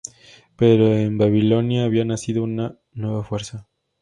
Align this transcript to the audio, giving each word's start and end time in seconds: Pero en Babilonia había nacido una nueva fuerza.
Pero 0.55 0.95
en 0.95 1.19
Babilonia 1.19 1.83
había 1.83 2.03
nacido 2.05 2.41
una 2.41 2.79
nueva 2.93 3.23
fuerza. 3.23 3.67